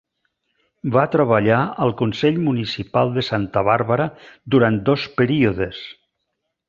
Va 0.93 1.01
treballar 1.15 1.59
al 1.85 1.93
consell 1.99 2.39
municipal 2.47 3.13
de 3.19 3.25
Santa 3.29 3.63
Bàrbara 3.69 4.09
durant 4.57 4.81
dos 4.91 5.05
períodes. 5.21 5.85